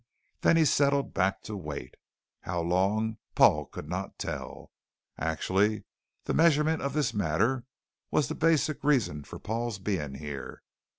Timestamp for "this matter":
6.93-7.65